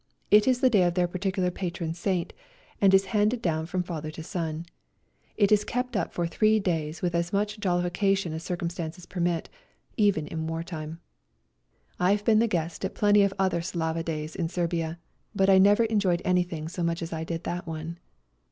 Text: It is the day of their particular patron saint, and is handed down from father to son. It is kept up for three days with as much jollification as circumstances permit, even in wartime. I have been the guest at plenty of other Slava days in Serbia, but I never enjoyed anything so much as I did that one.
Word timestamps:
It 0.31 0.47
is 0.47 0.61
the 0.61 0.69
day 0.71 0.81
of 0.81 0.95
their 0.95 1.07
particular 1.07 1.51
patron 1.51 1.93
saint, 1.93 2.33
and 2.81 2.91
is 2.91 3.05
handed 3.13 3.39
down 3.39 3.67
from 3.67 3.83
father 3.83 4.09
to 4.09 4.23
son. 4.23 4.65
It 5.37 5.51
is 5.51 5.63
kept 5.63 5.95
up 5.95 6.11
for 6.11 6.25
three 6.25 6.59
days 6.59 7.03
with 7.03 7.13
as 7.13 7.31
much 7.31 7.59
jollification 7.59 8.33
as 8.33 8.41
circumstances 8.41 9.05
permit, 9.05 9.47
even 9.97 10.25
in 10.25 10.47
wartime. 10.47 10.99
I 11.99 12.09
have 12.13 12.25
been 12.25 12.39
the 12.39 12.47
guest 12.47 12.83
at 12.83 12.95
plenty 12.95 13.21
of 13.21 13.31
other 13.37 13.61
Slava 13.61 14.01
days 14.01 14.35
in 14.35 14.49
Serbia, 14.49 14.97
but 15.35 15.51
I 15.51 15.59
never 15.59 15.83
enjoyed 15.83 16.23
anything 16.25 16.67
so 16.67 16.81
much 16.81 17.03
as 17.03 17.13
I 17.13 17.23
did 17.23 17.43
that 17.43 17.67
one. 17.67 17.99